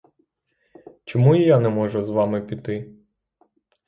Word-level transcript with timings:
Чому 1.05 1.35
і 1.35 1.41
я 1.43 1.59
не 1.59 1.69
можу 1.69 2.03
з 2.03 2.09
вами 2.09 2.41
піти? 2.41 2.95